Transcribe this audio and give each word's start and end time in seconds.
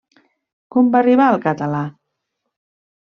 Com 0.75 0.89
va 0.95 1.01
arribar 1.05 1.27
al 1.33 1.39
català? 1.45 1.83